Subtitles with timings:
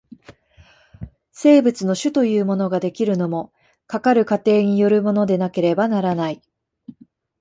[1.31, 3.53] 生物の種というものが出来るのも、
[3.85, 6.41] かかる過程によるものでなければならない。